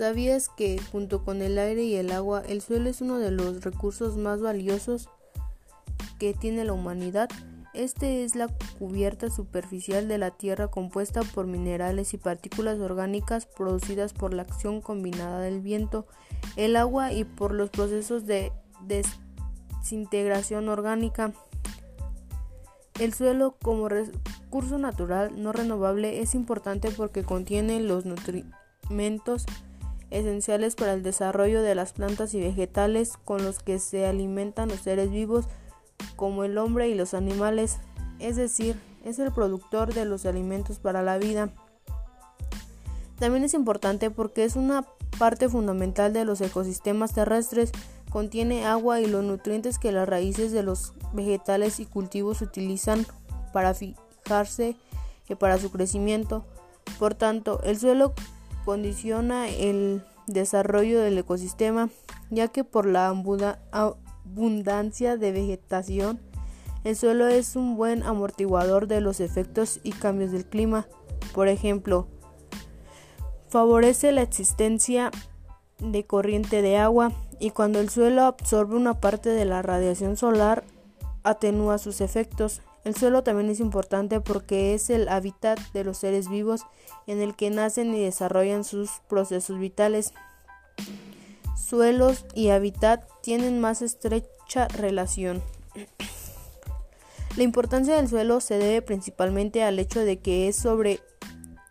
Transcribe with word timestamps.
¿Sabías 0.00 0.48
que, 0.48 0.80
junto 0.90 1.24
con 1.24 1.42
el 1.42 1.58
aire 1.58 1.82
y 1.82 1.94
el 1.96 2.10
agua, 2.10 2.42
el 2.48 2.62
suelo 2.62 2.88
es 2.88 3.02
uno 3.02 3.18
de 3.18 3.30
los 3.30 3.62
recursos 3.62 4.16
más 4.16 4.40
valiosos 4.40 5.10
que 6.18 6.32
tiene 6.32 6.64
la 6.64 6.72
humanidad? 6.72 7.28
Este 7.74 8.24
es 8.24 8.34
la 8.34 8.48
cubierta 8.78 9.28
superficial 9.28 10.08
de 10.08 10.16
la 10.16 10.30
Tierra 10.30 10.68
compuesta 10.68 11.20
por 11.20 11.46
minerales 11.46 12.14
y 12.14 12.16
partículas 12.16 12.78
orgánicas 12.78 13.44
producidas 13.44 14.14
por 14.14 14.32
la 14.32 14.40
acción 14.40 14.80
combinada 14.80 15.38
del 15.40 15.60
viento, 15.60 16.06
el 16.56 16.76
agua 16.76 17.12
y 17.12 17.24
por 17.24 17.52
los 17.52 17.68
procesos 17.68 18.24
de 18.24 18.52
desintegración 18.86 20.70
orgánica. 20.70 21.34
El 22.98 23.12
suelo 23.12 23.54
como 23.62 23.90
recurso 23.90 24.78
natural 24.78 25.42
no 25.42 25.52
renovable 25.52 26.22
es 26.22 26.34
importante 26.34 26.90
porque 26.90 27.22
contiene 27.22 27.80
los 27.80 28.06
nutrimentos 28.06 29.44
esenciales 30.10 30.74
para 30.74 30.92
el 30.92 31.02
desarrollo 31.02 31.62
de 31.62 31.74
las 31.74 31.92
plantas 31.92 32.34
y 32.34 32.40
vegetales 32.40 33.14
con 33.24 33.44
los 33.44 33.60
que 33.60 33.78
se 33.78 34.06
alimentan 34.06 34.68
los 34.68 34.80
seres 34.80 35.10
vivos 35.10 35.46
como 36.16 36.44
el 36.44 36.58
hombre 36.58 36.88
y 36.88 36.94
los 36.94 37.14
animales, 37.14 37.78
es 38.18 38.36
decir, 38.36 38.76
es 39.04 39.18
el 39.18 39.32
productor 39.32 39.94
de 39.94 40.04
los 40.04 40.26
alimentos 40.26 40.78
para 40.78 41.02
la 41.02 41.18
vida. 41.18 41.50
También 43.18 43.44
es 43.44 43.54
importante 43.54 44.10
porque 44.10 44.44
es 44.44 44.56
una 44.56 44.84
parte 45.18 45.48
fundamental 45.48 46.12
de 46.12 46.24
los 46.24 46.40
ecosistemas 46.40 47.12
terrestres, 47.12 47.72
contiene 48.10 48.66
agua 48.66 49.00
y 49.00 49.06
los 49.06 49.24
nutrientes 49.24 49.78
que 49.78 49.92
las 49.92 50.08
raíces 50.08 50.52
de 50.52 50.62
los 50.62 50.94
vegetales 51.12 51.80
y 51.80 51.86
cultivos 51.86 52.40
utilizan 52.42 53.06
para 53.52 53.74
fijarse 53.74 54.76
y 55.28 55.34
para 55.34 55.58
su 55.58 55.70
crecimiento. 55.70 56.44
Por 56.98 57.14
tanto, 57.14 57.62
el 57.62 57.78
suelo 57.78 58.14
condiciona 58.64 59.48
el 59.48 60.02
desarrollo 60.26 61.00
del 61.00 61.18
ecosistema, 61.18 61.90
ya 62.30 62.48
que 62.48 62.64
por 62.64 62.86
la 62.86 63.08
abundancia 63.08 65.16
de 65.16 65.32
vegetación, 65.32 66.20
el 66.84 66.96
suelo 66.96 67.28
es 67.28 67.56
un 67.56 67.76
buen 67.76 68.02
amortiguador 68.02 68.86
de 68.86 69.00
los 69.00 69.20
efectos 69.20 69.80
y 69.82 69.92
cambios 69.92 70.32
del 70.32 70.46
clima. 70.46 70.86
Por 71.34 71.48
ejemplo, 71.48 72.06
favorece 73.48 74.12
la 74.12 74.22
existencia 74.22 75.10
de 75.78 76.04
corriente 76.04 76.62
de 76.62 76.78
agua 76.78 77.12
y 77.38 77.50
cuando 77.50 77.80
el 77.80 77.90
suelo 77.90 78.24
absorbe 78.24 78.76
una 78.76 79.00
parte 79.00 79.30
de 79.30 79.44
la 79.44 79.62
radiación 79.62 80.16
solar, 80.16 80.64
atenúa 81.22 81.78
sus 81.78 82.00
efectos. 82.00 82.62
El 82.84 82.94
suelo 82.94 83.22
también 83.22 83.50
es 83.50 83.60
importante 83.60 84.20
porque 84.20 84.74
es 84.74 84.88
el 84.90 85.08
hábitat 85.08 85.58
de 85.72 85.84
los 85.84 85.98
seres 85.98 86.28
vivos 86.28 86.62
en 87.06 87.20
el 87.20 87.36
que 87.36 87.50
nacen 87.50 87.94
y 87.94 88.02
desarrollan 88.02 88.64
sus 88.64 88.90
procesos 89.08 89.58
vitales. 89.58 90.12
Suelos 91.56 92.24
y 92.34 92.48
hábitat 92.48 93.04
tienen 93.22 93.60
más 93.60 93.82
estrecha 93.82 94.66
relación. 94.68 95.42
La 97.36 97.42
importancia 97.44 97.96
del 97.96 98.08
suelo 98.08 98.40
se 98.40 98.58
debe 98.58 98.82
principalmente 98.82 99.62
al 99.62 99.78
hecho 99.78 100.00
de 100.00 100.18
que 100.18 100.48
es 100.48 100.56
sobre 100.56 101.00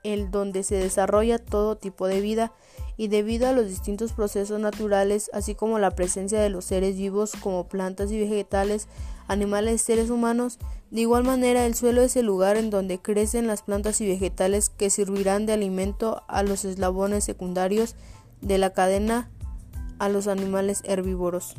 el 0.03 0.31
donde 0.31 0.63
se 0.63 0.75
desarrolla 0.75 1.37
todo 1.37 1.75
tipo 1.75 2.07
de 2.07 2.21
vida 2.21 2.53
y 2.95 3.07
debido 3.07 3.47
a 3.47 3.51
los 3.51 3.67
distintos 3.67 4.13
procesos 4.13 4.59
naturales, 4.59 5.29
así 5.33 5.55
como 5.55 5.79
la 5.79 5.91
presencia 5.91 6.39
de 6.39 6.49
los 6.49 6.65
seres 6.65 6.97
vivos 6.97 7.33
como 7.41 7.67
plantas 7.67 8.11
y 8.11 8.19
vegetales, 8.19 8.87
animales, 9.29 9.81
seres 9.81 10.09
humanos. 10.09 10.59
De 10.91 11.01
igual 11.01 11.23
manera, 11.23 11.65
el 11.65 11.75
suelo 11.75 12.01
es 12.01 12.17
el 12.17 12.25
lugar 12.25 12.57
en 12.57 12.69
donde 12.69 12.99
crecen 12.99 13.47
las 13.47 13.61
plantas 13.61 14.01
y 14.01 14.07
vegetales 14.07 14.69
que 14.69 14.89
servirán 14.89 15.45
de 15.45 15.53
alimento 15.53 16.23
a 16.27 16.43
los 16.43 16.65
eslabones 16.65 17.23
secundarios 17.23 17.95
de 18.41 18.57
la 18.57 18.71
cadena 18.71 19.29
a 19.99 20.09
los 20.09 20.27
animales 20.27 20.81
herbívoros. 20.83 21.55